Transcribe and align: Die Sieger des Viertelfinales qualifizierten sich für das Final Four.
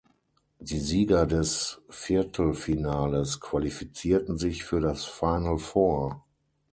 Die 0.59 0.79
Sieger 0.79 1.27
des 1.27 1.79
Viertelfinales 1.91 3.39
qualifizierten 3.39 4.35
sich 4.35 4.63
für 4.63 4.79
das 4.81 5.05
Final 5.05 5.59
Four. 5.59 6.25